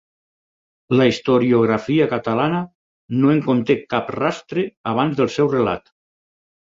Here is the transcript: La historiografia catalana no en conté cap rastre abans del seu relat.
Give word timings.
La 0.99 1.05
historiografia 1.09 2.07
catalana 2.13 2.61
no 3.17 3.33
en 3.33 3.41
conté 3.49 3.75
cap 3.95 4.09
rastre 4.15 4.65
abans 4.93 5.21
del 5.21 5.31
seu 5.35 5.51
relat. 5.53 5.93